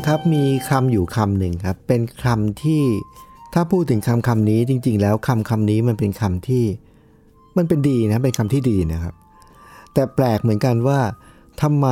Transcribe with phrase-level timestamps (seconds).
[0.00, 2.82] งครับมีคำอยู่คำหนึ่งครับ เป็นคำที่
[3.54, 6.64] ถ้าพูดถึงคำคำนี้จริง ๆ แล้วคำคำนี้มันเป็นคำที่
[7.56, 9.14] มันเป็นดีนะเป็นคำที่ดีนะครับ
[9.94, 11.00] แต่แปลกเหมือนกันว่า
[11.62, 11.86] ทำไม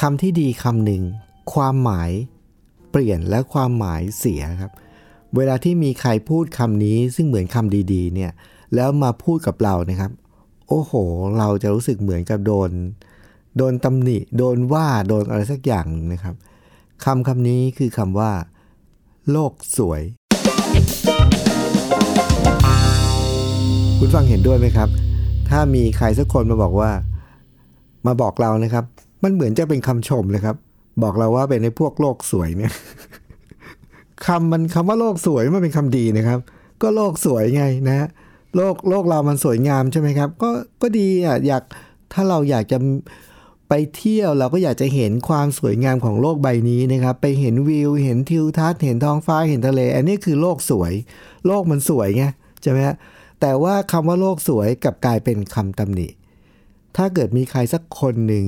[0.00, 1.02] คำที่ดีคำหนึ่ง
[1.52, 2.10] ความหมาย
[2.90, 4.72] เปลี่ยนและความหมายเสียครับ
[5.36, 8.30] เวลาที่มีใครพูดคำนี้ซึ่งเหมือนคำดีๆเนี่ย
[8.74, 10.12] แล้วมาพูดกับเรานะครับ
[10.68, 10.92] โอ้โห
[11.38, 12.70] เราจะรู้สึกเหมือนกับโดน
[13.56, 16.34] โดนตำหนิ โดนว่า โดนอะไรสักอย่างหนึ่งนะครับ
[17.04, 18.30] คำคำนี้คือคำว่า
[19.30, 20.02] โลกสวย
[23.98, 24.88] คุณฟังเห็นด้วยไหมครับ
[25.50, 26.90] ถ้ามีใครสักคนมาบอกว่า
[28.06, 28.84] มาบอกเรานะครับ
[29.22, 30.56] มันเหมือนจะเป็นคำชมเลยครับ
[31.02, 32.72] บอกเราว่าเป็นในพวกโลกสวยเนี่ย
[34.26, 36.38] คำมันคำว่าโลกสวยมันเป็นคำดีนะครับ
[36.82, 38.08] ก็โลกสวยไงนะ
[38.56, 40.50] โลกโลกเรามันสวยงามใช่ไหมครับ ก็
[40.82, 41.62] ก็ดีอะอยาก
[42.12, 42.78] ถ้าเราอยากจะ
[43.72, 50.92] ไปเที่ยวเราก็อยากจะเห็นความสวยงามของโลกใบนี้นะครับ ไปเห็นวิว เห็นทิวทัศน์ เห็นท้องฟ้า เห็นทะเล อันนี้คือโลกสวย
[51.46, 52.24] โลกมันสวยไง
[52.62, 52.96] ใช่ไหมฮะ
[53.40, 56.08] แต่ว่าคำว่าโลกสวยกลับกลายเป็นคำตำหนิ
[56.96, 58.46] ถ้าเกิดมีใครสักคนหนึ่ง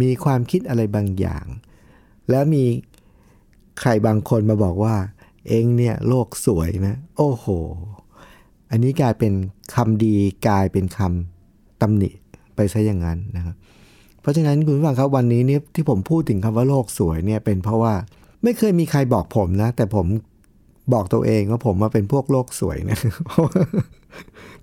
[0.00, 1.44] มีความคิดอะไรบางอย่าง
[2.30, 2.64] แล้วมี
[3.80, 4.96] ใครบางคนมาบอกว่า
[5.48, 7.46] เองเนี่ยโลกสวยนะ โอ้โห
[8.70, 9.32] อันนี้กลายเป็น
[9.74, 10.16] คำดี
[10.48, 12.10] กลายเป็นคำตำหนิ
[12.54, 13.56] ไปซะอย่างนั้นนะครับ
[14.24, 17.94] เพราะฉะนั้นคุณผู้ฟังครับวันนี้เนี่ยที่ผมพูดถึงคำว่าโลกสวยเนี่ยเป็นเพราะว่า
[18.42, 20.06] ไม่เคยมีใครบอกผมนะ แต่ผม
[20.92, 22.98] บอกตัวเองว่าผมมาเป็นพวกโลกสวยนะ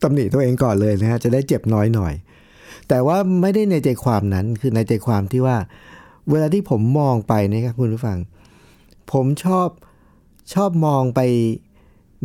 [0.02, 2.13] ตำหนิตัวเองก่อนเลยนะฮะจะได้เจ็บน้อยหน่อย
[2.90, 5.58] แต่ว่าไม่ได้ในใจความนั้นคือในใจความที่ว่า
[6.30, 8.18] เวลาที่ผมมองไปนะครับคุณผู้ฟัง
[9.12, 9.69] ผมชอบ
[10.53, 11.19] ชอบมองไป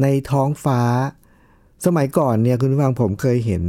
[0.03, 0.81] ในท้องฟ้า
[1.87, 3.62] สมัยก่อนเนี่ยคุณผู้ฟังผมเคยเห็น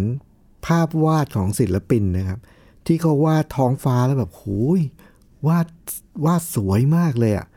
[0.68, 2.40] ภาพวาดของศิลปินนะครับ
[2.88, 4.82] ที่เขาวาดท้องฟ้าแล้วแบบโอ้ย
[5.48, 5.68] วาด
[6.26, 7.48] วาดสวยมากเลยอะ่ะ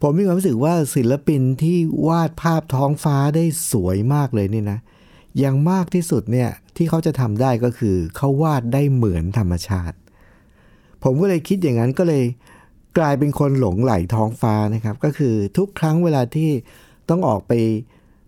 [0.00, 1.78] ผมมีความรู้สึกว่าศิลปินที่
[2.08, 4.78] วาดภาพท้องฟ้าได้สวยมากเลยนี่นะ
[5.38, 9.96] อย่างมากที่สุดเนี่ยที่เขาจะทำได้ก็คือเขาวาดได้เหมือนธรรมชาติ
[11.02, 12.24] ผมก็เลยคิดอย่างนั้นก็เลย
[12.98, 16.50] กลายเป็นคนหลงไหลท้องฟ้านะครับ ก็คือทุกครั้งเวลาที่
[17.08, 17.52] ต้องออกไป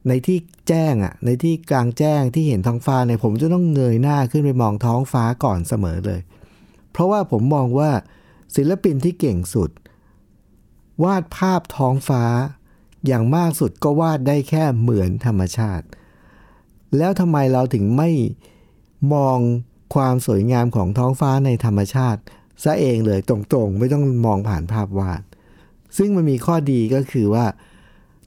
[0.08, 6.20] ในที่แจ้งอะ่ะในที่กลางแจ้งที่เห็นท้องฟ้าเนี่ยผมจะต้องเงยหน้าขึ้นไปมองท้องฟ้าก่อนเสมอเลย
[6.92, 7.90] เพราะว่าผมมองว่า
[8.56, 9.70] ศิลปินที่เก่งสุด
[11.04, 12.22] วาดภาพท้องฟ้า
[13.06, 15.86] อย่างมากสุดก็วาดได้แค่เหมือนธรรมชาติ
[16.96, 18.10] แล้วทำไมเราถึงไม่
[19.14, 19.38] มอง
[19.94, 22.20] ความสวยงามของท้องฟ้าในธรรมชาติ
[22.62, 23.36] ซะเองเลยตร
[23.66, 25.22] งๆ ไม่ต้องมองผ่านภาพวาด
[25.96, 27.46] ซึ่งมันมีข้อดีก็คือว่า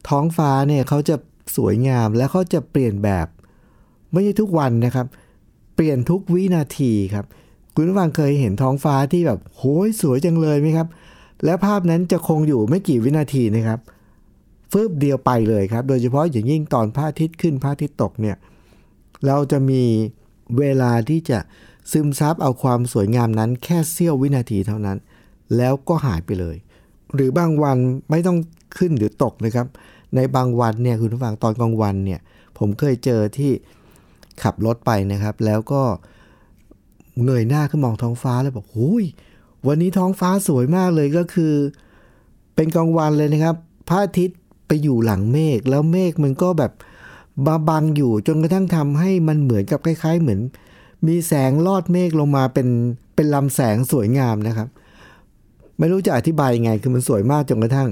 [0.09, 1.15] ท้องฟ้าเนี่ยเขาจะ
[1.55, 3.27] สวยงาม และเขาจะเปลี่ยนแบบ
[4.11, 5.07] ไม่ใช่ทุกวันนะครับ
[5.75, 7.25] เปลี่ยนทุกวินาทีครับ
[7.75, 10.87] คุณผู้ฟังเคยเห็นท้องฟ้าที่แบบโหยสวยจังเลยไหมครับ
[11.45, 13.79] และภาพนั้นจะคงอยู่ไม่กี่วินาทีนะครับ
[14.71, 18.37] ฟืบเดียวไปเลยครับ โดยเฉพาะอย่างยิ่งตอนพระอาทิตย์ขึ้นพระอาทิตย์ตกเนี่ย
[19.25, 19.83] เราจะมี
[20.57, 21.39] เวลาที่จะ
[21.91, 24.97] ซึมซับเอาความสวยงามนั้นแค่เสี้ยววินาทีเท่านั้น
[25.57, 26.55] แล้วก็หายไปเลย
[27.15, 27.77] หรือบางวัน
[28.09, 28.37] ไม่ต้อง
[28.77, 29.67] ขึ้นหรือตกนะครับ
[30.15, 32.19] ในบางวันเนี่ยคุณผู้ฟังตอนกลางวันเนี่ย
[32.57, 33.51] ผมเคยเจอที่
[34.43, 35.81] ขับรถไปนะครับ แล้วก็
[37.23, 39.05] เงยหน้าขึ้นมองท้องฟ้าแล้วบอกหุย
[39.67, 41.53] วันนี้ท้องฟ้าสวยมากเลยก็คือ
[42.55, 43.55] เป็นกลางวันเลยนะครับ
[43.89, 44.37] พระอาทิตย์
[44.67, 46.71] ไปอยู่หลังเมฆแล้วเมฆมันก็แบบ
[47.45, 50.39] บาบังอยู่จนกระทั่งทำให้มันเหมือนกับคล้าย ๆ เหมือน
[51.07, 52.67] มีแสงลอดเมฆลงมาเป็น
[53.15, 54.67] เป็นลำแสงสวยงามนะครับ
[55.77, 57.89] ไม่รู้จะอธิบายยังไงคือมันสวยมากจนกระทั่ง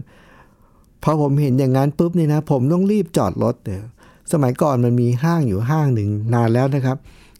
[1.04, 3.86] พอผมเห็นอย่างนั้นปุ๊บนี่นะ ผมต้องรีบจอดรถเดี๋ยว
[4.32, 6.98] สมัยก่อนมันมีห้างอยู่ห้างหนึ่งนานแล้วนะครับ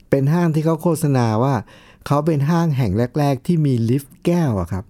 [0.10, 1.56] เป็นห้างที่เขาโฆษณาว่า
[2.06, 4.86] เขาเป็นห้างแห่งแรก ๆ ที่มีลิฟต์แก้วอะครับ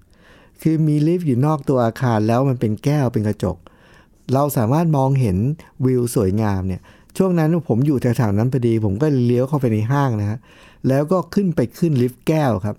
[0.62, 3.58] คือมีลิฟต์อยู่นอกตัวอาคารแล้วมันเป็นแก้วเป็นกระจก
[4.34, 5.38] เราสามารถมองเห็น
[5.86, 6.82] วิวสวยงามเนี่ย
[7.18, 10.40] ช่วงนั้นผมอยู่แถวๆนั้นพอดี ผมก็เลี้ยวเข้าไปในห้างนะฮะ
[10.88, 12.76] แล้วก็ขึ้นไปขึ้นลิฟต์แก้วครับ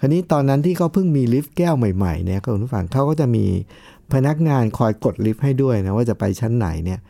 [0.00, 3.44] คราวนี้ตอนนั้นที่เขาเพิ่งมีลิฟต์แก้วใหม่ๆเนี่ยคุณผู้ฟังเขาก็จะมี
[4.12, 7.00] พนักงานคอยกดลิฟต์ให้ด้วยนะว่าจะไปชั้นไหนเนี่ย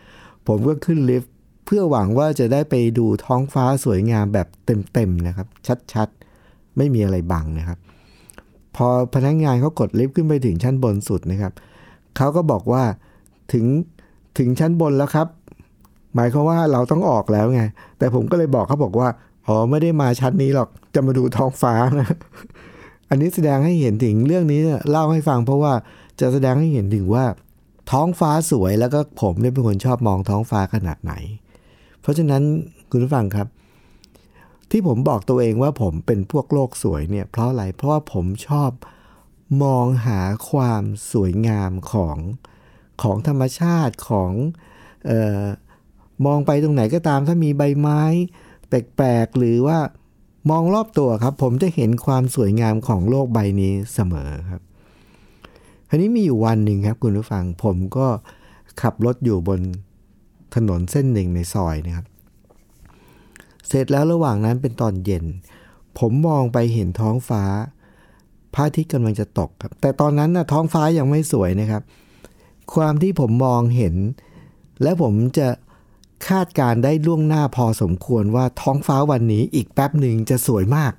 [0.46, 1.32] ผมก็ขึ้นลิฟต์
[1.66, 4.48] เพื่อหวังว่าจะได้ไปดูท้องฟ้าสวยงามแบบ
[4.92, 5.46] เต็มๆนะครับ
[5.92, 7.78] ชัดๆ ไม่มีอะไรบังนะครับ
[8.76, 11.52] พอพนักงานเขากดลิฟต์ขึ้นไปถึงชั้นบนสุดนะครับ
[12.16, 12.82] เขาก็บอกว่า
[13.52, 13.64] ถึง
[14.38, 15.26] ถึงชั้นบนแล้วครับ
[16.14, 17.62] หมายความว่าเราต้องออกแล้วไง
[17.98, 19.08] แต่ผมก็เลยบอกเขาบอกว่า
[19.46, 22.08] อ๋อไม่ได้มาชั้นนี้หรอกจะมาดูท้องฟ้านะ
[23.10, 24.60] อันนี้แสดงให้เห็นถึงเรื่องนี้
[24.90, 25.72] เล่าให้ฟังเพราะว่า
[26.20, 27.24] จะแสดงให้เห็นถึงว่า
[27.90, 31.12] ท้องฟ้าสวยแล้วก็ผมเนี่ยเป็นคนชอบมองท้องฟ้าขนาดไหน
[32.00, 32.42] เพราะฉะนั้น
[32.90, 33.48] คุณผู้ฟังครับ
[34.70, 38.70] ที่ผมบอกตัวเองว่าผมเป็นพวกโลกสวยเนี่ยเพราะอะไร เพราะว่าผมชอบ
[39.62, 40.20] มองหา
[40.50, 40.82] ความ
[41.12, 42.18] สวยงามของ
[43.02, 44.32] ของธรรมชาติของ
[45.10, 45.12] อ
[45.42, 45.44] อ
[46.26, 48.02] มองไปตรงไหนก็ตามถ้ามีใบไม้
[48.68, 49.78] แปลกๆหรือว่า
[50.50, 54.62] มองรอบตัวครับ ผมจะเห็นความสวยงามของโลกใบนี้เสมอครับ
[55.88, 58.06] คราวนี้มีอยู่วันหนึ่งครับคุณผู้ฟังผมก็
[58.80, 59.60] ขับรถอยู่บน
[60.54, 62.06] ถนนเส้นหนึ่งในซอยนะครับ
[63.66, 65.24] เสร็จแล้วระหว่างนั้นเป็นตอนเย็น
[65.98, 67.42] ผมมองไปเห็นท้องฟ้า
[68.54, 71.82] พระอาทิตย์กำลังจะตกครับ แต่ตอนนั้นนะท้องฟ้ายังไม่สวยนะครับ
[72.74, 73.94] ความที่ผมมองเห็น
[74.82, 75.48] และผมจะ
[76.28, 80.92] คาดการได้ล่วงหน้าพอสมควรว่าท้องฟ้าวันนี้อีกแป๊บหนึ่งจะสวยมาก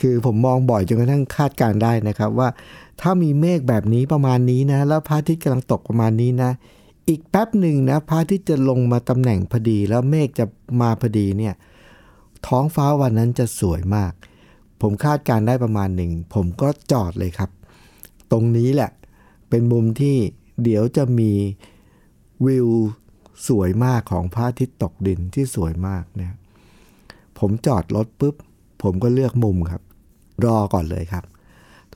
[0.00, 2.48] คือผมมองบ่อยจนกระทั่งคาดการได้นะครับว่า
[3.00, 6.50] ถ้ามีเมฆแบบนี้ประมาณนี้นะ แล้วพระอาทิตย์กำลังตกประมาณนี้นะ
[7.08, 10.44] อีกแป๊บหนึ่งนะพระอาทิตย์จะลงมาตำแหน่งพอดี แล้วเมฆจะ
[10.80, 11.54] มาพอดีเนี่ย
[12.46, 14.12] ท้องฟ้าวันนั้นจะสวยมาก
[14.80, 17.50] ผมคาดการได้ประมาณหนึ่ง ผมก็จอดเลยครับ
[18.30, 18.90] ตรงนี้แหละ
[19.48, 20.16] เป็นมุมที่
[20.62, 21.32] เดี๋ยวจะมี
[22.46, 22.68] วิว
[23.48, 26.34] สวยมากของพระอาทิตย์ตกดินที่สวยมากเนี่ย
[27.38, 28.34] ผมจอดรถปุ๊บ
[28.82, 29.82] ผมก็เลือกมุมครับ
[30.44, 31.24] รอก่อนเลยครับ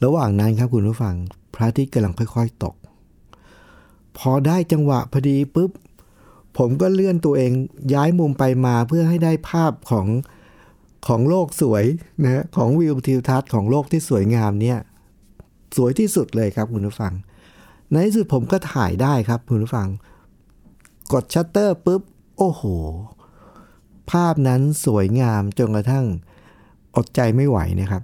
[0.05, 1.15] ระหว่างนั้นครับคุณผู้ฟัง
[1.55, 2.75] พระอาทิตย์กำลังค่อยๆตก
[4.19, 5.71] พอได้จังหวะพอดีปุ๊บ
[6.59, 7.53] ผมก็เลื่อนตัวเอง
[7.95, 10.07] ย้ายมุมไปมาเพื่อให้ได้ภาพของ
[11.07, 11.85] ของโลกสวย
[12.25, 14.79] นะของวิวทิวทัศน์ของโลกที่สวยงามเนี่ย
[15.77, 17.13] สวยที่สุดเลยครับคุณผู้ฟัง
[17.91, 19.89] ในที่สุดผมก็ถ่ายได้ครับคุณผู้ฟัง
[21.13, 22.03] กดชัตเตอร์ปุ๊บ
[22.39, 22.63] โอ้โห
[24.11, 26.05] ภาพนั้นสวยงามจนกระทั่ง
[26.97, 28.03] อดใจไม่ไหวนะครับ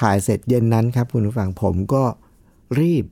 [0.00, 2.04] ถ่ายเสร็จเย็นนั้นครับคุณผู้ฟังผมก็
[2.80, 3.04] รีบ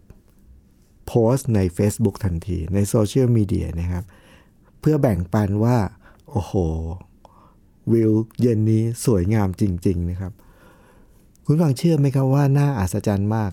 [1.07, 4.05] โพสต์ใน Facebook ทันที ในโซเชียลมีเดียนะครับ
[4.81, 5.77] เพื่อแบ่งปันว่า
[6.31, 6.53] โอ้โห
[7.93, 10.33] วิวเย็นนี้สวยงามจริง ๆ นะครับ
[11.45, 13.53] คุณฟังเชื่อไหมครับว่าน่าอัศจรรย์มาก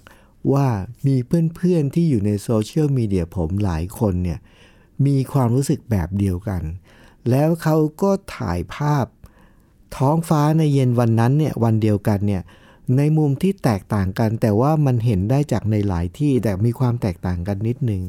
[0.54, 0.68] ว่า
[1.08, 4.40] มีเพื่อนๆที่อยู่ในโซเชียลมีเดียผมหลายคนเนี่ย
[5.06, 6.62] มีความรู้สึกแบบเดียวกัน
[7.30, 9.06] แล้วเขาก็ถ่ายภาพ
[9.98, 12.42] ท้องฟ้าในเย็นวันนั้นเนี่ยวันเดียวกันเนี่ย
[12.98, 18.02] ในมุมที่แตกต่างกัน แต่ว่ามันเห็นได้จากในหลายที่แต่มีความแตกต่างกันนิดหนึ่ง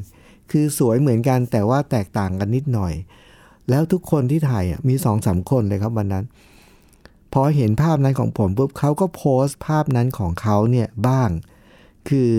[0.51, 2.93] คือสวยเหมือนกันแต่ว่าแตกต่างกันนิดหน่อย
[3.69, 6.25] แล้วทุกคนที่ถ่ายมีสองสามคนเลยครับวันนั้น
[7.33, 11.29] พอเห็นภาพนั้นของผมปุ๊บเขาก็โพสต์ภาพนั้นของเขาเนี่ยบ้าง
[12.09, 12.31] คือ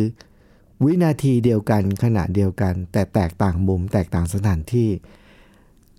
[0.85, 4.89] วินาทีเดียวกันขณะเดียวกัน แต่แตกต่างมุมแตกต่างสถานที่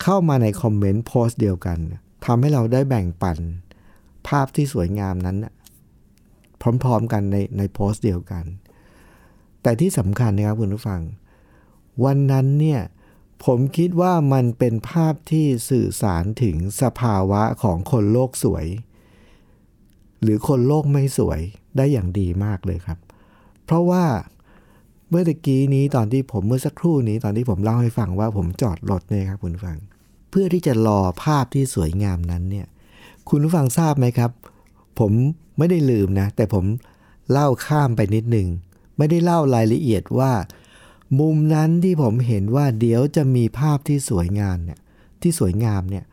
[0.02, 1.78] เข้ามาในคอมเมนต์โพสต์เดียวกัน
[2.26, 3.38] ทำให้เราได้แบ่งปัน
[4.28, 5.38] ภาพที่สวยงามนั้น
[6.84, 8.46] พร้อม ๆ กันในในโพสต์เดียวกัน
[9.62, 11.02] แต่ที่สำคัญนะครับคุณผู้ฟัง
[12.04, 12.82] วันนั้นเนี่ย
[13.46, 18.66] ผมคิดว่ามันเป็นภาพที่สื่อสารถึงสภาวะของคนโลกสวย
[20.22, 21.40] หรือคนโลกไม่สวย
[21.78, 23.00] ได้อย่างดีมากเลยครับ
[23.66, 24.06] เพราะว่า
[25.10, 29.78] เมื่อตะกี้นี้ตอนที่ผมเมื่อสักครู่นี้ตอนที่ผมเล่าให้ฟังว่าผมจอดรถเนี่ยครับคุณผู้ฟัง
[30.30, 32.68] เพื่อที่จะรอภาพที่สวยงามนั้นเนี่ย
[33.30, 34.32] คุณผู้ฟังทราบไหมครับ
[35.00, 35.12] ผม
[35.58, 36.66] ไม่ได้ลืมนะ แต่ผม
[37.32, 38.48] เล่าข้ามไปนิดหนึ่ง
[38.98, 40.34] ไม่ได้เล่ารายละเอียดว่า
[41.20, 44.80] มุมนั้นที่ผมเห็นว่าเดี๋ยวจะมีภาพที่สวยงามเนี่ย
[45.22, 46.06] ที่สวยงามเนี่ย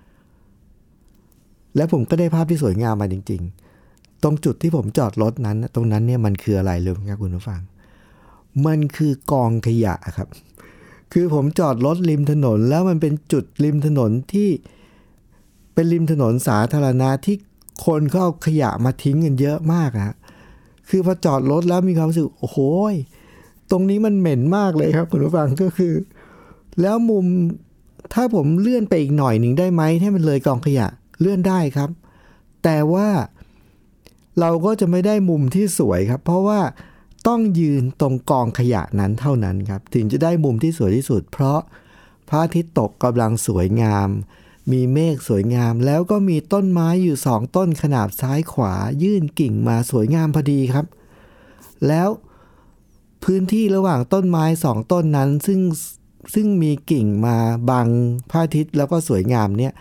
[1.76, 3.42] แล้วผมก็ได้ภาพที่สวยงามมาจริง
[3.82, 7.60] ๆ ตรงจุดที่ผมจอดรถนั้น ตรงนั้นเนี่ยมันคืออะไรเลยครับคุณผู้ฟัง
[8.66, 10.28] มันคือกองขยะครับ
[11.12, 14.50] คือผมจอดรถริมถนน แล้วมันเป็นจุดริมถนนที่
[15.74, 17.36] เป็นริมถนนสาธารณะที่
[17.86, 20.16] คนเขาเอาขยะมาทิ้งกันเยอะมากอะ
[20.88, 22.58] คือพอจอดรถแล้วมีความรู้สึกโอ้โห
[23.70, 25.94] ตรงนี้มันเหม็นมากเลยครับคุณผู้ฟังก็คือ
[26.80, 27.26] แล้วมุม
[28.14, 30.86] ถ้าผมเลื่อนไปอีกหน่อยหนึ่งได้ไหมให้มันเลยกองขยะ
[31.20, 31.90] เลื่อนได้ครับ
[32.64, 33.08] แต่ว่า
[34.40, 36.60] เราก็จะไม่ได้มุมที่สวยครับ เพราะว่า
[37.28, 41.58] ต้องยืนตรงกองขยะนั้นเท่านั้นครับ ถึงจะได้มุมที่สวยที่สุด เพราะ
[42.28, 44.08] พระอาทิตย์ตกกำลังสวยงาม
[44.70, 50.86] มีเมฆสวยงาม แล้วก็มีต้นไม้อยู่สองต้นขนาบซ้ายขวา ยื่นกิ่งมาสวยงามพอดีครับ
[51.88, 52.08] แล้ว
[53.24, 55.60] พื้นที่ระหว่างต้นไม้สองต้นนั้น ซึ่ง
[56.34, 57.36] ซึ่งมีกิ่งมา
[57.70, 57.88] บัง
[58.30, 59.72] พระอาทิตย์แล้วก็สวยงามเนี่ย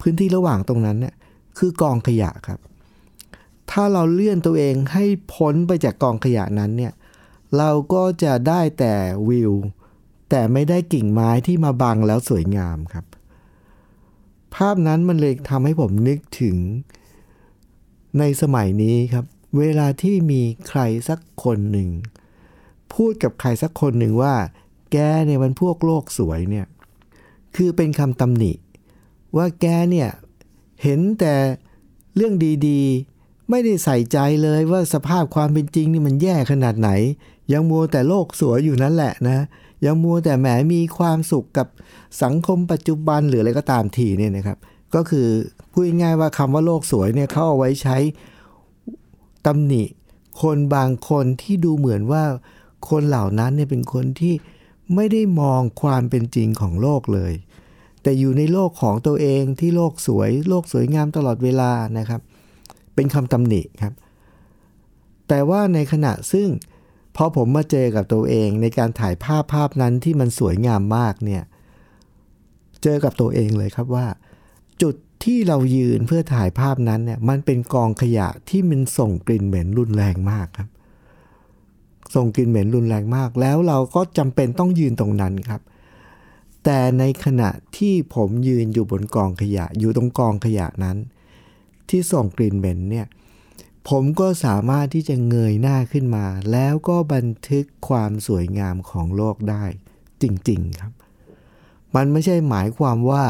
[0.00, 1.14] พื้นที่ระหว่างตรงนั้นเนี่ย
[1.58, 2.60] คือกองขยะครับ
[3.70, 6.92] ถ้าเราเลื่อนตัวเองให้พ้นไปจากกองขยะนั้นเนี่ย
[7.56, 8.94] เราก็จะได้แต่
[9.28, 9.52] วิว
[10.30, 13.04] แต่ไม่ได้กิ่งไม้ที่มาบังแล้วสวยงามครับ
[14.54, 16.56] ภาพนั้นมันเลยทำให้ผมนึกถึง
[18.18, 19.24] ในสมัยนี้ครับ
[19.58, 21.88] เวลาที่มีใครสักคนหนึ่ง
[22.94, 24.34] พูดกับใครสักคนหนึ่งว่า
[24.92, 26.66] แกเนี่ยมันพวกโลกสวยเนี่ย
[27.56, 28.52] คือเป็นคำตำหนิ
[29.36, 30.08] ว่าแกเนี่ย
[30.82, 31.34] เห็นแต่
[32.16, 32.34] เรื่อง
[32.68, 36.90] ดีๆ ไม่ได้ใส่ใจเลยว่าสภาพความเป็นจริงนี่มันแย่ขนาดไหน
[37.52, 39.46] ยังมัวแต่โลกสวยอยู่นั่นแหละนะ
[39.84, 41.66] ยังมัวแต่แหมมีความสุขกับ
[42.22, 44.58] สังคมปัจจุบันหรืออะไรก็ตามทีเนี่ยนะครับ
[44.94, 45.28] ก็คือ
[45.72, 47.96] พูดง่ายว่าคำว่าโลกสวยเนี่ยเขาเอาไว้ใช้
[49.46, 49.82] ตำหนิ
[50.42, 52.22] คนบางคนที่ดูเหมือนว่า
[52.90, 54.34] คนเหล่านั้นเนี่ยเป็นคนที่
[54.94, 57.32] ไม่ได้มองความเป็นจริงของโลกเลย
[58.02, 62.20] แต่อยู่ในโลกของตัวเองที่โลกสวย โลกสวยงามตลอดเวลานะครับ
[62.94, 63.94] เป็นคำตำหนิครับ
[65.28, 66.48] แต่ว่าในขณะซึ่ง
[67.16, 71.42] พอผมมาเจอกับตัวเองในการถ่ายภาพภาพนั้นที่มันสวยงามมากเนี่ย
[72.82, 74.06] เจอกับตัวเองเลยครับว่า
[74.82, 80.68] จุดที่เรายืนเพื่อถ่ายภาพนั้นเนี่ยมันเป็นกองขยะที่มันส่งกลิ่นเหม็นรุนแรงมากครับ
[82.14, 85.60] ส่งกลิ่นเหม็นรุนแรงมาก แล้วเราก็จำเป็นต้องยืนตรงนั้นครับ
[86.64, 90.96] แต่ในขณะที่ผมยืนอยู่บนกองขยะอยู่ตรงกองขยะนั้น
[91.88, 93.06] ที่ส่งกลิ่นเหม็นเนี่ย
[93.88, 99.64] ผมก็สามารถที่จะเงยหน้าขึ้นมา แล้วก็บันทึกความสวยงามของโลกได้
[100.22, 100.92] จริง ๆครับ
[101.94, 103.24] มันไม่ใช่หมายความว่า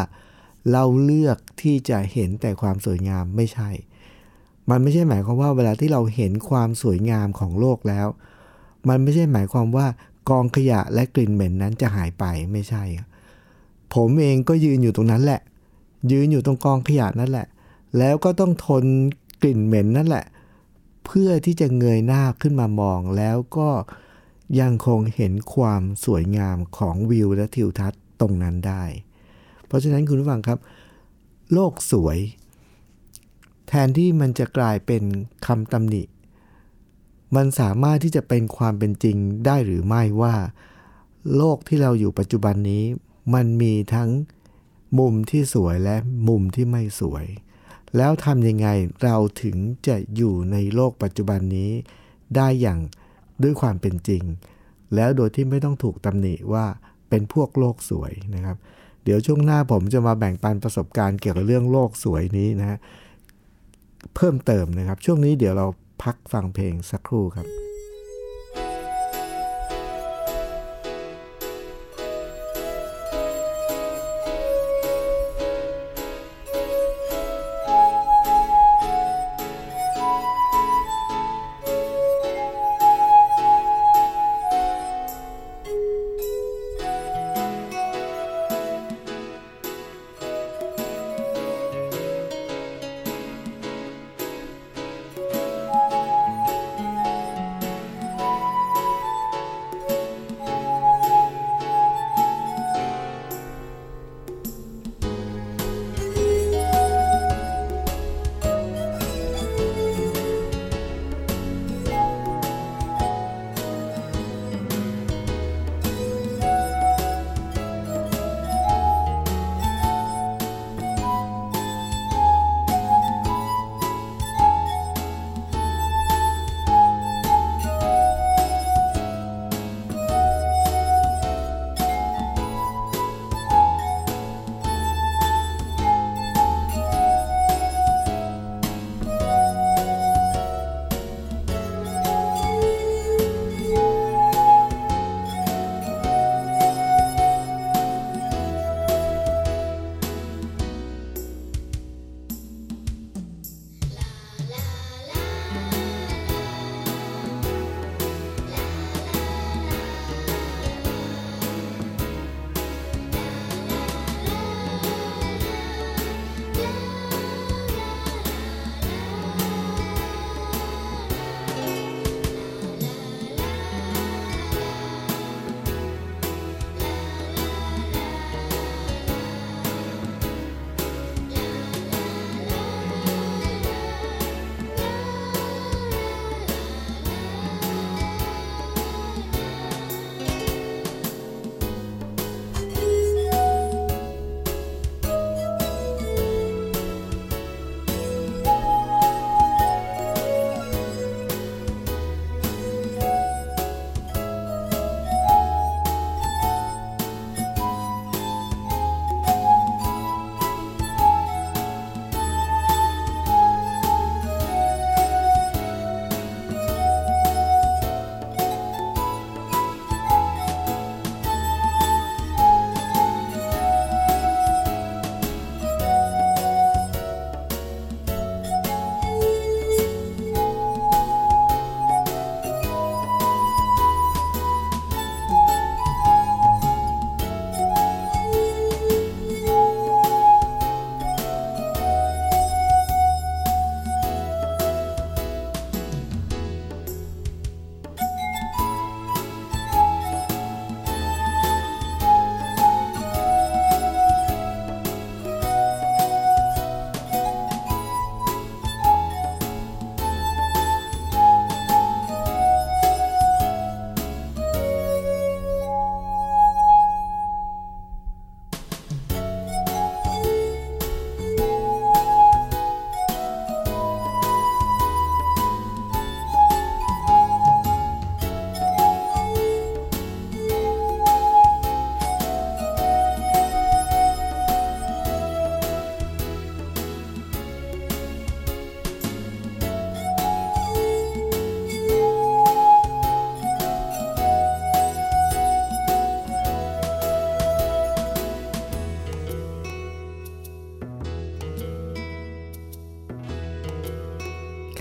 [0.73, 3.71] เราเลือกที่จะเห็นแต่ความสวยงามไม่ใช่
[4.71, 8.07] มันไม่ใช่หมายความว่าเวลาที่เราเห็นความสวยงามของโลกแล้ว
[8.89, 9.87] มันไม่ใช่หมายความว่า
[10.29, 12.83] กองขยะและกลิ่นเหม็นนั้นจะหายไปไม่ใช่
[13.95, 15.41] ผมเองก็ยืนอยู่ตรงนั้นแหละ
[16.13, 17.47] ยืนอยู่ตรงกองขยะนั่นแหละ
[17.99, 18.85] แล้วก็ต้องทน
[19.43, 20.25] กลิ่นเหม็นนั่นแหละ
[21.13, 23.71] เพื่อที่จะเงยหน้าขึ้นมามองแล้วก็
[24.61, 28.85] ยังคงเห็นความสวยงามของวิวและทิวทัศน์ตรงนั้นได้
[29.67, 30.59] เพราะฉะนั้นคุณผู้ฟังครับ
[31.53, 32.19] โลกสวย
[33.69, 35.03] แทนที่มันจะกลายเป็น
[35.47, 36.03] คำตำหนิ
[37.37, 40.35] มันสามารถที่จะเป็นความเป็นจริงได้หรือไม่ว่า
[41.37, 42.85] โลกที่เราอยู่ปัจจุบันนี้
[43.35, 44.11] มันมีทั้ง
[44.99, 45.97] มุมที่สวยและ
[46.29, 47.27] มุมที่ไม่สวย
[47.97, 48.69] แล้วทำยังไง
[49.03, 49.57] เราถึง
[49.89, 51.71] จะอยู่ในโลกปัจจุบันนี้
[52.37, 52.79] ได้อย่าง
[53.43, 54.23] ด้วยความเป็นจริง
[54.95, 56.65] แล้วโดยที่ไม่ต้องถูกตำหนิว่า
[57.09, 58.57] เป็นพวกโลกสวยนะครับ
[59.05, 62.79] เดี๋ยวช่วงหน้าผมจะมาแบ่งปันประสบการณ์เกี่ยวกับเรื่องโลกสวยนี้นะฮะ
[64.15, 65.67] เพิ่มเติมนะครับ ช่วงนี้เดี๋ยวเรา
[66.03, 67.47] พักฟังเพลงสักครู่ครับ「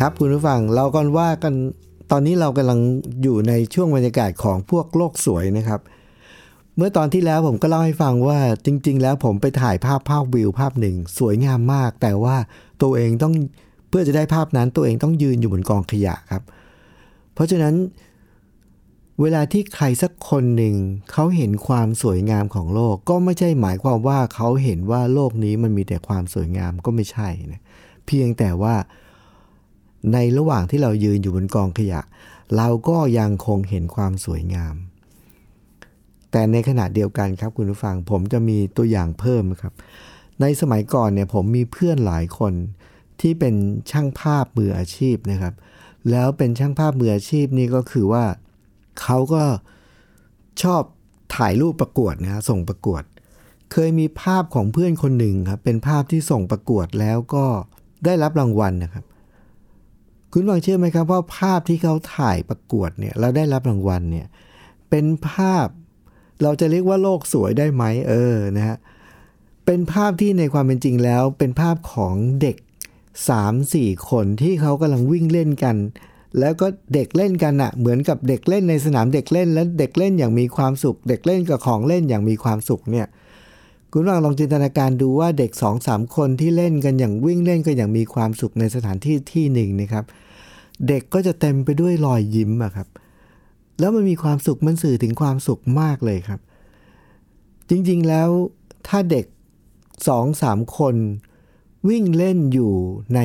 [0.09, 1.53] ครับคุณผู้ฟังเรากันว่ากัน
[2.11, 2.79] ตอนนี้เรากำลัง
[3.23, 5.81] อยู่ในช่วงบรรยากาศของพวกโลกสวยนะครับ
[6.75, 12.35] เมื่อตอนที่แล้วผมก็เล่าให้ฟังว่าจริง ๆ แล้วผมไปถ่ายภาพภาพวิวภาพหนึ่ง สวยงามมาก แต่ว่า
[12.81, 13.33] ตัวเองต้อง
[13.89, 16.43] เพื่อจะได้ภาพนั้นตัวเองต้องยืนอยู่บนกองขยะครับ
[17.33, 17.75] เพราะฉะนั้น
[19.21, 20.75] เวลาที่ใครสักคนหนึ่ง
[21.11, 27.61] เขาเห็นความสวยงามของโลก ก็ไม่ใช่หมายความว่าเขาเห็นว่าโลกนี้มันมีแต่ความสวยงามก็ไม่ใช่นะ
[28.05, 28.75] เพียงแต่ว่า
[30.13, 32.01] ในระหว่างที่เรายืนอยู่บนกองขยะ
[32.57, 34.75] เราก็ยังคงเห็นความสวยงาม
[36.31, 39.73] แต่ในขณะเดียวกันครับคุณผู้ฟัง ผมจะมีตัวอย่างเพิ่มครับ
[40.41, 42.53] ในสมัยก่อนเนี่ยผมมีเพื่อนหลายคน
[43.21, 43.55] ที่เป็น
[43.91, 45.53] ช่างภาพมืออาชีพนะครับ
[46.11, 48.25] แล้วเป็นช่างภาพมืออาชีพนี่ก็คือว่า
[49.01, 49.43] เขาก็
[50.63, 50.81] ชอบ
[51.35, 53.03] ถ่ายรูปประกวดนะส่งประกวด
[53.71, 57.45] เคยมีภาพของเพื่อนคนหนึ่งครับเป็นภาพที่ส่งประกวดแล้วก็
[58.05, 59.05] ได้รับรางวัลนะครับ
[60.33, 64.27] คุณฟังเชื่อไหมครับว่าภาพที่เขาถ่ายประกวดเนี่ยแล้วได้รับรางวัลเนี่ย
[64.89, 65.67] เป็นภาพ
[66.43, 68.77] เราจะเรียกว่าโลกสวยได้ไหมเออนะฮะ
[69.65, 72.57] เป็นภาพที่ในความเป็นจริงแล้ว เป็นภาพของเด็ก
[73.31, 75.75] 3-4 คนที่เขากำลังวิ่งเล่นกัน
[76.39, 83.07] แล้วก็เด็กเล่นกันอะเหมือนกับเด็กเล่นในสนามเด็กเล่น แล้วเด็กเล่นอย่างมีความสุข เด็กเล่นกับของเล่นอย่างมีความสุขเนี่ย
[83.93, 90.05] คุณลองลองจินตนาการดูว่าเด็ก2อสามคนที่เล่นกันอย่างวิ่งเล่นกันอย่างมีความสุขในสถานที่ที่หนึ่งนะครับ
[90.87, 92.87] เด็กก็จะเต็มไปด้วยรอยยิ้มอะครับ
[93.79, 96.39] แล้วมันมีความสุขมันสื่อถึงความสุขมากเลยครับ
[97.69, 98.29] จริงๆแล้ว
[98.87, 99.25] ถ้าเด็ก
[100.07, 100.95] สองสามคน
[101.89, 102.73] วิ่งเล่นอยู่
[103.15, 103.19] ใน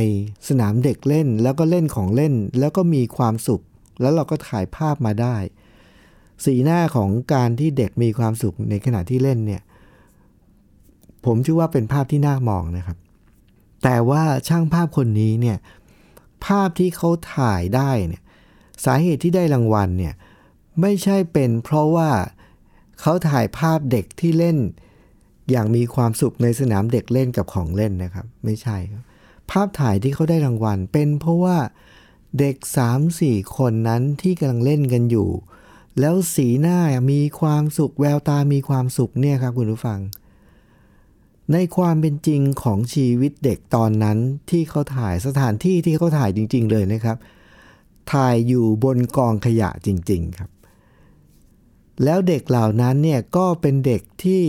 [0.48, 3.62] สนามเด็กเล่นแล้วก็เล่นของเล่น แล้วก็มีความสุข
[4.00, 5.37] แล้วเราก็ถ่ายภาพมาได้
[6.44, 9.62] สีหน้าของการที่เด็กมีความสุขในขณะที่เล่นเนี่ย
[11.26, 12.98] ผมชื่อว่าเป็นภาพที่น่ามองนะครับ
[13.82, 15.58] แต่ว่าช่างภาพคนนี้เนี่ย
[16.46, 18.22] ภาพที่เขาถ่ายได้เนี่ย
[18.84, 20.14] สาเหตุที่ได้รางวัลเนี่ย
[20.80, 22.10] ไม่ใช่เป็นเพราะว่า
[23.00, 24.58] เขาถ่ายภาพเด็กที่เล่น
[25.50, 29.02] อย่างมีความสุขในสนามเด็กเล่นกับของเล่นนะครับ ไม่ใช่ครับ
[29.50, 31.56] ภาพถ่ายที่เขาได้รางวัล เป็นเพราะว่า
[32.38, 32.56] เด็ก
[33.06, 35.28] 3-4 คนนั้นที่กำลังเล่นกันอยู่
[36.00, 36.78] แล้วสีหน้า
[37.10, 40.00] มีความสุขแววตามีความสุขเนี่ยครับคุณผู้ฟัง
[41.52, 44.18] ในความเป็นจริงของชีวิตเด็กตอนนั้น
[44.50, 47.16] ที่เขาถ่ายสถานที่ที่เขาถ่ายจริง ๆ เลยนะครับ
[48.12, 50.50] ถ่ายอยู่บนกองขยะจริง ๆ ครับ
[52.04, 54.42] แล้วเด็กเหล่านั้นเนี่ยก็เป็นเด็กที่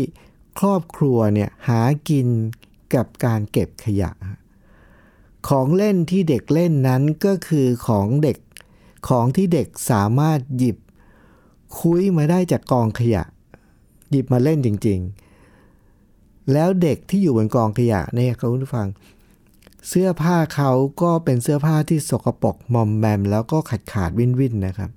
[0.59, 2.27] ครอบครัวเนี่ยหากิน
[2.95, 4.11] กับการเก็บขยะ
[5.47, 8.37] ของเล่นที่เด็กเล่นนั้นก็คือของเด็ก
[9.09, 10.77] ของที่เด็กสามารถหยิบ
[11.79, 13.23] คุยมาได้จากกองขยะ
[14.11, 15.24] หยิบมาเล่นจริง ๆ
[16.53, 18.87] แล้วเด็กที่อยู่บนกองขยะเนี่ยเขาคุณผู้ฟัง
[19.87, 24.91] เสื้อผ้าเขาก็เป็นเสื้อผ้าที่สกปรกมอมแมม แล้วก็ขาดขาดวินวินนะครับ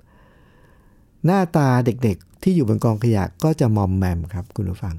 [1.24, 4.94] หน้าตาเด็กๆที่อยู่บนกองขยะก็จะมอมแมมครับคุณผู้ฟัง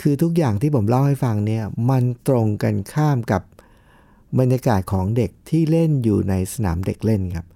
[0.00, 3.42] คือทุกอย่างที่ผมเล่าให้ฟังเนี่ยมันตรงกันข้ามกับ
[4.38, 7.46] บรรยากาศของเด็กที่เล่นอยู่ในสนามเด็กเล่นครับ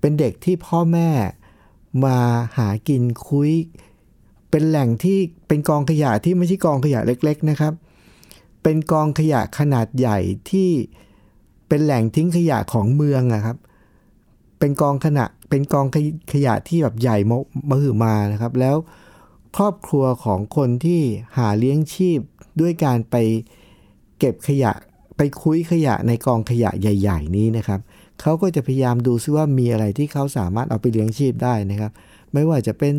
[0.00, 1.10] เป็นเด็กที่พ่อแม่
[2.04, 2.18] มา
[2.56, 3.50] หากินคุย
[4.54, 7.72] เป็นแหล่งที่เป็นกองขยะที่ไม่ใช่กองขยะเล็ก ๆนะครับ
[8.62, 10.18] เป็นกองขยะขนาดใหญ่
[10.50, 10.70] ที่
[11.68, 13.56] เป็นแหล่งทิ้งขยะของเมืองอะครับ
[14.58, 15.86] เป็นกองขณะเป็นกอง
[16.32, 17.32] ขยะที่แบบใหญ่ม
[17.68, 18.76] มหึมานะครับ แล้ว
[19.56, 21.00] ครอบครัวของคนที่
[21.36, 22.18] หาเลี้ยงชีพ
[22.60, 23.16] ด้วยการไป
[24.18, 24.72] เก็บขยะ
[25.16, 27.80] ไปคุ้ยขยะในกองขยะใหญ่ ๆ นี้นะครับ
[28.20, 31.92] เขาก็จะพยายามดูซิว่ามีอะไรที่เขาสามารถเอาไปเลี้ยงชีพได้นะครับ
[32.32, 32.94] ไม่ว่าจะเป็น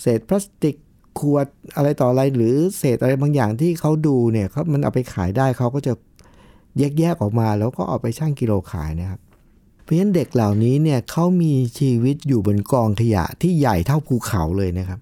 [0.00, 0.76] เศษพลาสติก
[1.20, 5.92] ขวดอะไรต่ออะไรหรือเศษอะไรบางอย่างที่เขาดูเนี่ยเขามันเอาไปขายได้เขาก็จะ
[6.98, 9.20] แยกๆออกมาแล้วก็เอาไปชั่งกิโลขายนะครับ
[9.82, 15.00] เพราะฉะนั้นเด็กเหล่านี้เนี่ยเขามีชีวิตอยู่บนกองขยะที่ใหญ่เท่าภูเขาเลยนะครับ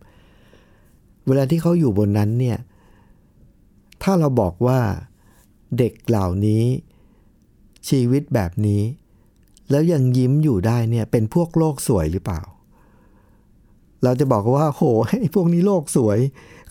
[1.26, 2.58] เวลาที่เขาอยู่บนนั้นเนี่ย
[4.02, 4.80] ถ้าเราบอกว่า
[5.78, 6.64] เด็กเหล่านี้
[7.88, 8.82] ชีวิตแบบนี้
[9.70, 12.42] แล้วยังยิ้มอยู่ได้เนี่ยเป็นพวกโลกสวยหรือเปล่า
[14.02, 16.18] เราจะบอกว่าโหไอ้พวกนี้โลกสวย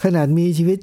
[0.04, 0.80] ขนาดมีชีวิต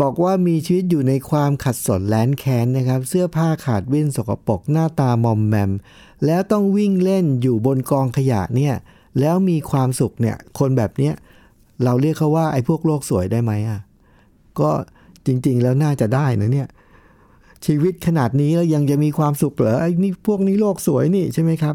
[0.00, 5.70] บอกว่ามีชีวิตอยู่ในความขัดสนแลนแค้นนะครับ เสื้อผ้าขาดวิ่นสกปรกหน้าตามอมแมม
[6.26, 8.74] แล้วต้องวิ่งเล่นอยู่บนกองขยะเนี่ย
[9.20, 11.14] แล้วมีความสุขเนี่ยคนแบบเนี้ย
[11.84, 13.80] เราเรียกเขาว่าไอ้พวกโลกสวยได้ไหมอะ
[14.60, 14.70] ก็
[15.26, 16.68] จริงๆแล้วน่าจะได้นะเนี่ย
[17.66, 21.74] ชีวิตขนาดนี้แล้วยังจะมีความสุขเหรอไอ้นี่พวกนี้โลกสวยนี่ใช่ไหมครับ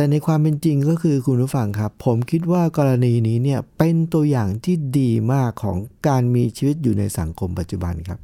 [0.00, 8.20] แต่ในความเป็นจริงก็คือคุณผู้ฟังครับ ผมคิดว่ากรณีนี้เนี่ยเป็นตัวอย่างที่ดีมากของการมีชีวิตอยู่ในสังคมปัจจุบันครับ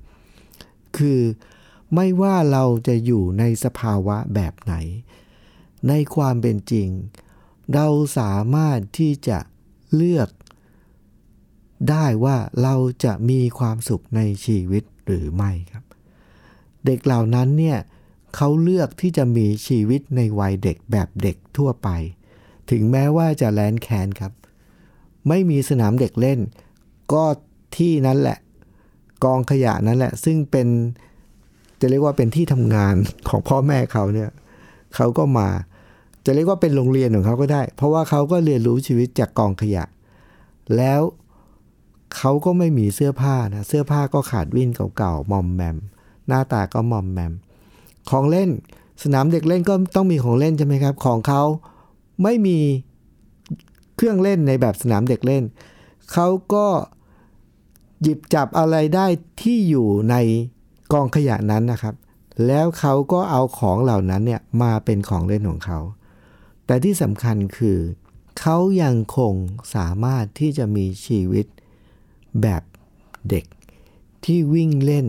[0.96, 1.20] คือ
[1.94, 4.74] ไม่ว่าเราจะอยู่ในสภาวะแบบไหน
[5.88, 6.88] ในความเป็นจริง
[7.74, 9.38] เราสามารถที่จะ
[9.94, 10.28] เลือก
[11.90, 15.84] ได้ว่าเราจะมีความสุขในชีวิตหรือไม่ครับ
[16.84, 17.78] เด็กเหล่านั้นเนี่ย
[18.36, 21.88] เขาเลือกที่จะมีชีวิตในวัยเด็กแบบเด็กทั่วไป
[22.70, 24.32] ถึงแม้ว่าจะแลนแคนครับ
[25.28, 26.38] ไม่มีสนามเด็กเล่น
[27.12, 27.24] ก็
[27.76, 28.38] ที่นั้นแหละ
[29.24, 30.68] กองขยะนั้นแหละ ซึ่งเป็น
[31.80, 32.94] จะเรียกว่าเป็นที่ทำงาน
[33.28, 34.30] ของพ่อแม่เขาเนี่ย
[34.94, 35.48] เขาก็มา
[36.24, 39.84] จะเรียกว่าเป็นโรงเรียนของเขาก็ได้ เพราะว่าเขาก็เรียนรู้ชีวิตจากกองขยะ
[40.76, 41.00] แล้ว
[42.16, 45.76] เขาก็ไม่มีเสื้อผ้านะเสื้อผ้าก็ขาดวิ่นเก่าๆมอมแมม
[46.28, 47.32] หน้าตาก็มอมแมม
[48.10, 48.50] ของเล่น
[49.02, 51.42] สนามเด็กเล่นก็ต้องมีของเล่นใช่ไหมครับ ของเขา
[52.22, 52.58] ไม่มี
[53.96, 55.44] เครื่องเล่นในแบบสนามเด็กเล่น
[56.12, 56.66] เขาก็
[58.02, 59.06] หยิบจับอะไรได้
[59.42, 60.14] ที่อยู่ใน
[60.92, 61.94] กองขยะนั้นนะครับ
[62.46, 65.80] แล้วเขาก็เอาของเหล่านั้นเนี่ยมาเป็นของเล่นของเขา
[66.66, 67.78] แต่ที่สำคัญคือ
[68.40, 69.34] เขายังคง
[69.74, 71.46] สามารถที่จะมีชีวิต
[72.42, 72.62] แบบ
[73.30, 73.44] เด็ก
[74.24, 75.06] ที่วิ่งเล่น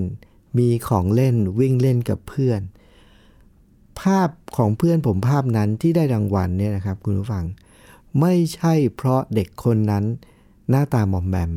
[0.57, 2.61] มีของเล่นวิ่งเล่นกับเพื่อน
[4.01, 7.45] ภาพของเพื่อนผมภาพนั้นที่ได้รางวัลเนี่ยนะครับคุณผู้ฟัง
[8.21, 10.03] ไม่ใช่เพราะเด็กคนนั้น
[10.69, 11.51] หน้าตาหมอมแมม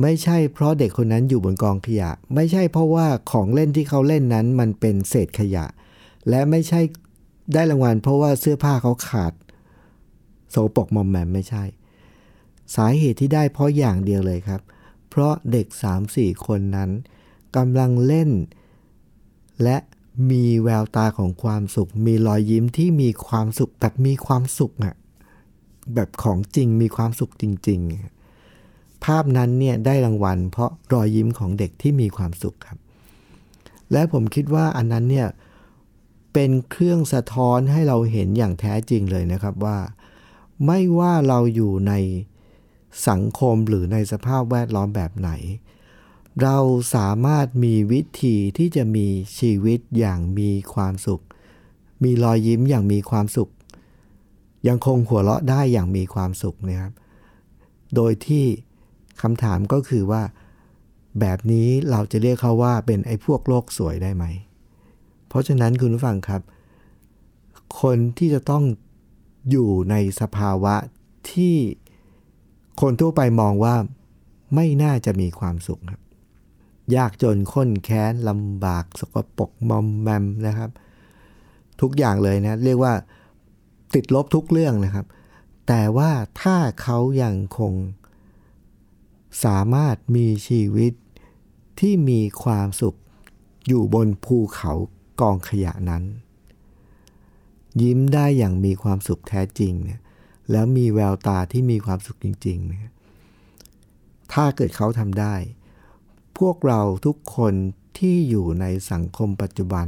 [0.00, 5.66] ไม่ใช่เพราะเด็กคนนั้นอยู่บนกองขยะ ไม่ใช่เพราะว่าของเล่นที่เขาเล่นนั้นมันเป็นเศษขยะ
[6.28, 6.80] และไม่ใช่
[7.54, 9.32] ได้รางวัลเพราะว่าเสื้อผ้าเขาขาด
[10.50, 11.64] โสปกมอมแมมไม่ใช่
[12.74, 14.60] สาเหตุที่ได้เพราะอย่างเดียวเลยครับ
[15.08, 15.66] เพราะเด็ก
[16.06, 16.90] 3-4 คนนั้น
[17.56, 18.30] กำลังเล่น
[19.62, 19.76] และ
[20.30, 24.94] มีแววตาของความสุข มีรอยยิ้มที่มีความสุขแบบมีความสุขอะ
[25.94, 27.80] แบบของจริงมีความสุขจริง
[28.42, 32.78] ๆ ภาพนั้นเนี่ยได้รางวัล เพราะรอยยิ้มของเด็กที่มีความสุขครับ
[33.92, 35.28] และผมคิดว่าอันนั้นเนี่ย
[36.32, 39.78] เป็นเครื่องสะท้อนให้เราเห็นอย่างแท้จริงเลยนะครับว่า
[40.66, 41.92] ไม่ว่าเราอยู่ใน
[43.08, 45.30] สังคมหรือในสภาพแวดล้อมแบบไหน
[46.42, 46.58] เรา
[46.94, 49.06] สามารถมีวิธีที่จะมี
[49.38, 51.22] ชีวิตอย่างมีความสุข
[52.02, 53.50] มีรอยยิ้มอย่างมีความสุข
[54.68, 56.92] ยังคงหัวเราะได้อย่างมีความสุขนะครับ
[57.94, 58.44] โดยที่
[59.22, 60.22] คำถามก็คือว่า
[61.20, 64.24] แบบนี้เราจะเรียกเขาว่าเป็นไอ้พวกโลกสวยได้ไหม
[65.28, 66.42] เพราะฉะนั้นคุณผู้ฟังครับ
[67.80, 68.64] คนที่จะต้อง
[69.50, 70.74] อยู่ในสภาวะ
[71.30, 71.56] ที่
[72.80, 73.74] คนทั่วไปมองว่า
[74.54, 76.01] ไม่น่าจะมีความสุขครับ
[76.96, 80.70] ยากจนข้นแค้นลำบาก สกปรกมอมแมมนะครับ
[81.80, 82.94] ทุกอย่างเลยนะ เรียกว่า
[83.94, 85.06] ติดลบทุกเรื่องนะครับ
[85.68, 86.10] แต่ว่า
[86.42, 87.72] ถ้าเขายังคง
[89.44, 90.92] สามารถมีชีวิต
[91.80, 92.94] ที่มีความสุข
[93.66, 94.72] อยู่บนภูเขา
[95.20, 96.04] กองขยะนั้น
[97.82, 100.00] ยิ้มได้อย่างมีความสุขแท้จริงเนี่ย
[100.50, 102.92] แล้วมีแววตาที่มีความสุขจริงๆนะ
[104.32, 105.34] ถ้าเกิดเขาทำได้
[106.38, 107.54] พวกเราทุกคน
[107.98, 109.86] ที่อยู่ในสังคมปัจจุบัน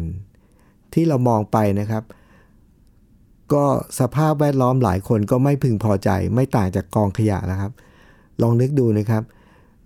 [0.92, 2.04] ที่เรามองไปนะครับ
[3.52, 3.64] ก็
[4.00, 7.72] สภาพแวดล้อมหลายคนก็ไม่พึงพอใจ ไม่ต่างจากกองขยะนะครับ
[8.42, 9.22] ลองนึกดูนะครับ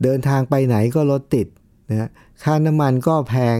[0.03, 1.47] เดินทางไปไหนก็รถติด
[1.91, 2.11] นะ
[2.43, 3.57] ค่าน้ำมันก็แพง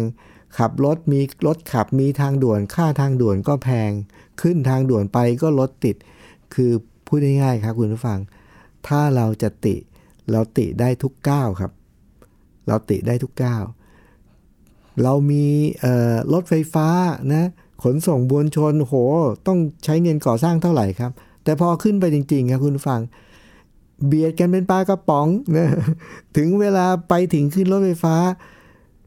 [0.59, 3.91] ขับรถมีรถขับมีทางด่วน ค่าทางด่วนก็แพง
[4.43, 5.97] ขึ้นทางด่วนไปก็รถติด
[6.55, 6.73] คือ
[7.07, 8.19] พูดง่ายๆครับคุณผู้ฟัง
[8.87, 9.77] ถ้าเราจะติ
[10.31, 11.73] เราติได้ทุกก้าวครับ
[12.69, 13.65] เราติได้ทุกก้าว
[15.03, 15.47] เรามี
[16.33, 16.89] รถไฟฟ้า
[17.35, 17.49] นะ
[17.83, 18.95] ขนส่งบวนชนโห
[19.47, 21.13] ต้องใช้เงินก่อสร้างเท่าไหร่ครับ
[21.45, 23.01] แต่พอขึ้นไปจริงๆครับคุณฟัง
[24.07, 25.27] เบียดกันเป็นปลากระป๋อง
[25.57, 25.69] นะ
[26.37, 28.17] ถึงเวลาไปถึงขึ้นรถไฟฟ้า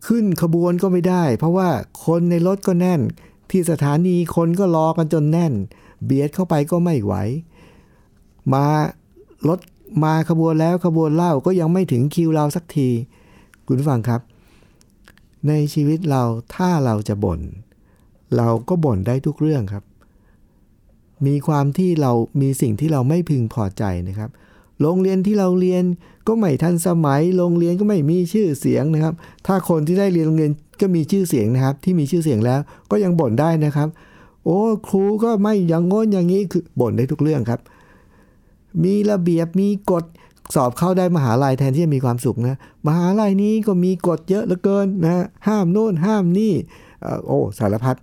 [0.08, 1.70] ขึ้นขบวนก็ไม่ได้ เพราะว่า
[2.06, 3.02] คนในรถก็แน่น
[3.52, 5.54] ที่สถานีคนก็รอกันจนแน่น
[6.06, 7.14] เบียดเข้าไปก็ไม่ไหว
[8.54, 8.66] มา
[9.50, 9.60] รถ
[10.04, 12.90] มาขบวนแล้วขบวนเล่าก็ยังไม่ถึงคิวเราสักที
[13.74, 14.22] คุณฟังครับ
[15.48, 16.24] ในชีวิตเรา
[16.56, 17.40] ถ้าเราจะบ่น
[18.38, 19.84] เราก็บ่นได้ทุกเรื่องครับ
[21.26, 24.30] มีความที่เรามีสิ่งที่เราไม่พึงพอใจนะครับ
[24.82, 25.84] โรงเรียนที่เราเรียน
[26.28, 29.14] ก็ไม่ทันสมัย โรงเรียนก็ไม่มีชื่อเสียงนะครับ
[29.48, 32.60] ถ้าคนที่ได้เรียนโรงเรียนก็มีชื่อเสียงนะครับ ที่มีชื่อเสียงแล้ว
[32.92, 33.90] ก็ยังบ่นได้นะครับ
[34.46, 37.60] โอ้ครูก็ไม่อย่างงนอย่างนี้คือบ่นได้ทุกเรื่องครับ
[38.84, 40.06] มีระเบียบมีกฎ
[40.56, 46.54] สอบเข้าได้มหาลัยแทนที่จะมีความสุขนะ มหาลัยนี้ก็มีกฎเยอะเหลือเกินนะห้ามโน่นห้ามนี่
[47.26, 47.96] โอ้สารพัด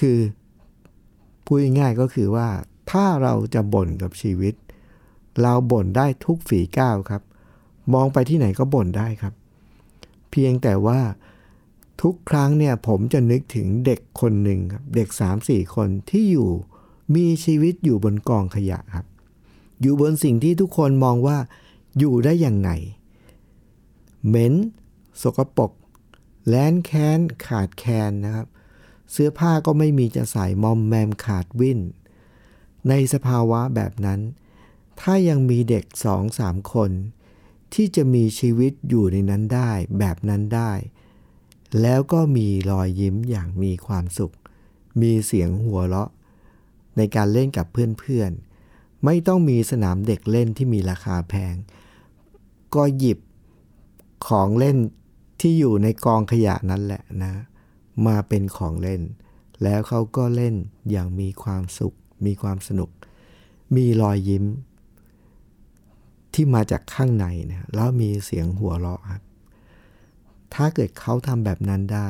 [0.00, 0.18] คือ
[1.44, 2.48] พูดง่ายก็คือว่า
[2.90, 4.54] ถ้าเราจะบ่นกับชีวิต
[5.42, 7.22] เราบ่นได้ทุกฝีก้าวครับ
[7.94, 9.34] มองไปที่ไหนก็บ่นได้ครับ
[10.30, 11.00] เพียงแต่ว่า
[12.02, 15.08] ทุกครั้งเนี่ยผมจะนึกถึงเด็กคนหนึ่งครับเด็ก
[15.42, 16.50] 3-4 คนที่อยู่
[17.14, 19.06] มีชีวิตอยู่บนกองขยะครับ
[19.80, 21.38] อยู่บนสิ่งที่ทุกคนมองว่า
[21.98, 22.70] อยู่ได้อย่างไง
[24.26, 24.54] เหม็น
[25.22, 25.72] สกปรก
[26.46, 28.46] แลนแค้น ขาดแคลนนะครับ
[29.10, 31.80] เสื้อผ้าก็ไม่มีจะใส่มอมแมมขาดวิน
[32.88, 34.20] ในสภาวะแบบนั้น
[35.00, 36.90] ถ้ายังมีเด็กสองสามคน
[37.74, 40.72] ที่จะมีชีวิตอยู่ในนั้นได้แบบนั้นได้
[41.80, 44.34] แล้วก็มีรอยยิ้มอย่างมีความสุข
[45.00, 46.10] มีเสียงหัวเราะ
[46.96, 51.54] ในการเล่นกับเพื่อนๆ ไม่ต้องมีสนามเด็กเล่นที่มีราคาแพง
[52.74, 53.18] ก็หยิบ
[54.28, 54.76] ของเล่น
[55.40, 57.32] ที่อยู่ในกองขยะนั้นแหละนะ
[58.06, 59.02] มาเป็นของเล่น
[59.62, 60.54] แล้วเขาก็เล่น
[60.90, 62.90] อย่างมีความสุข มีความสนุก
[63.76, 64.44] มีรอยยิ้ม
[66.34, 69.22] ที่มาจากข้างในนะแล้วมีเสียงหัวเราะครับ
[70.54, 72.08] ถ้าเกิดเขาทำแบบนั้นได้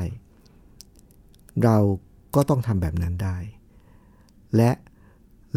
[1.64, 1.76] เรา
[2.34, 3.36] ก็ต้องทำแบบนั้นได้
[4.56, 4.70] และ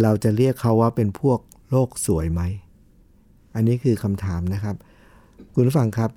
[0.02, 1.40] เราจะเรียกเขาว่าเป็นพวก
[1.70, 2.42] โลกสวยไหม
[3.56, 4.76] อันนี้คือคำถามนะครับ
[5.54, 6.12] คุณผู้ฟังครับ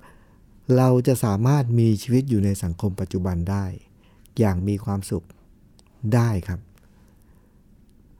[0.77, 3.65] เราจะสามารถมีชีวิตอยู่ในสังคมปัจจุบันได้
[4.39, 5.25] อย่างมีความสุข
[6.13, 6.59] ได้ครับ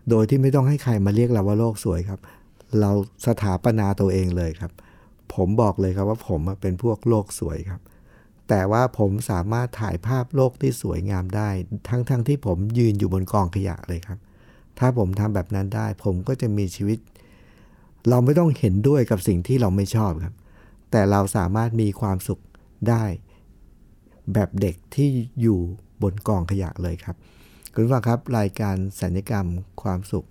[0.10, 2.20] โดยที่ไม่ต้องให้ใครมาเรียกเราว่าโลกสวยครับ
[2.80, 2.92] เรา
[3.28, 4.72] สถาปนาตัวเองเลยครับ
[5.34, 7.82] ผมบอกเลยครับว่าผมเป็นพวกโลกสวยครับ
[8.50, 11.50] แต่ว่าผมสามารถถ่ายภาพโลกที่สวยงามได้
[11.90, 14.20] ทั้งๆทที่ผมยืนอยู่บนกองขยะเลยครับ
[14.80, 17.00] ถ้าผมทำแบบนั้นได้ ผมก็จะมีชีวิต
[18.10, 20.34] เราไม่ต้องเห็นด้วยกับสิ่งที่เราไม่ชอบครับ
[20.92, 22.42] แต่เราสามารถมีความสุข
[22.90, 23.04] ได้
[24.34, 25.10] แบบเด็กที่
[25.42, 25.60] อยู่
[26.02, 27.16] บนกองขยะเลยครับ
[27.74, 29.46] คุณผู้ฟังครับรายการสัญญกรรม
[29.82, 30.28] ความสุข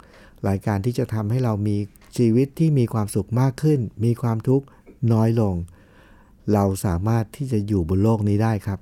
[0.49, 1.77] รายการที่จะทำให้เรามี
[2.17, 4.67] ชีวิตที่มีความสุขมากขึ้น มีความทุกข์
[5.13, 5.55] น้อยลง
[6.53, 8.81] เราสามารถที่จะอยู่บนโลกนี้ได้ครับ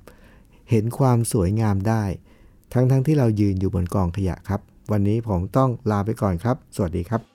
[0.69, 2.03] เห็นความสวยงามได้
[2.73, 4.61] ทั้งๆทที่เรายืนอยู่บนกองขยะครับ
[4.91, 7.34] วันนี้ผมต้องลาไปก่อนครับ สวัสดีครับ